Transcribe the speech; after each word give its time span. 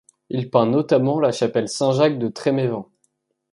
Il 0.31 0.49
peint 0.49 0.65
notamment 0.65 1.19
la 1.19 1.31
chapelle 1.31 1.69
Saint-Jacques 1.69 2.17
de 2.17 2.27
Tréméven. 2.27 2.85